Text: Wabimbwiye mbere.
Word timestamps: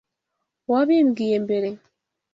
Wabimbwiye 0.71 1.35
mbere. 1.45 1.69